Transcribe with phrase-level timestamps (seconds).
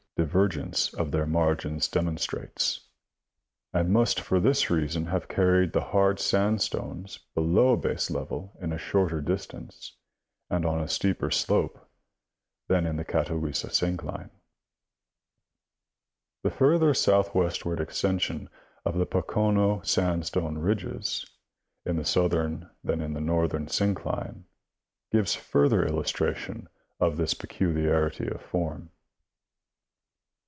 [0.17, 2.89] 227 divergence of their margins demonstrates,
[3.73, 9.19] and must for this reason have carried the hard sandstones below baselevel in a shorter
[9.19, 9.97] distance
[10.47, 11.89] and on a steeper slope
[12.67, 14.29] than in the Catawissa syncline.
[16.43, 18.47] The further soiithwestward extension
[18.85, 21.25] of the Pocono sandstone ridges
[21.83, 24.43] in the southern than in the northern syncline
[25.11, 28.91] gives further illustration of this peculiarity of form.